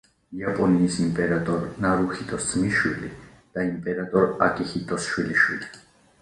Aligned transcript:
იაპონიის 0.35 0.95
იმპერატორ 1.01 1.67
ნარუჰიტოს 1.85 2.47
ძმისშვილი 2.53 3.11
და 3.59 3.67
იმპერატორ 3.69 4.27
აკიჰიტოს 4.49 5.07
შვილიშვილი. 5.13 5.71